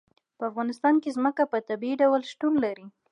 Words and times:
په 0.37 0.43
افغانستان 0.51 0.95
کې 1.03 1.15
ځمکه 1.17 1.43
په 1.51 1.57
طبیعي 1.69 1.95
ډول 2.01 2.21
شتون 2.31 2.53
لري. 2.65 2.85